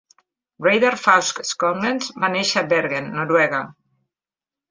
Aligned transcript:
Reidar 0.67 0.93
Fauske 1.01 1.43
Sognnaes 1.49 2.09
va 2.25 2.31
néixer 2.37 2.63
a 2.63 2.67
Bergen, 2.73 3.13
Noruega. 3.19 3.63